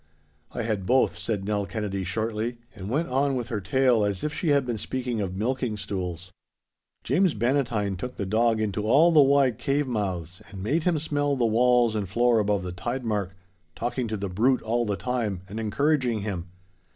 [0.53, 2.57] 'I had both,' said Nell Kennedy, shortly.
[2.73, 6.31] And went on with her tale as if she had been speaking of milking stools.
[7.03, 11.35] 'James Bannatyne took the dog into all the wide cave mouths and made him smell
[11.35, 13.35] the walls and floor above the tide mark,
[13.75, 16.47] talking to the brute all the time and encouraging him.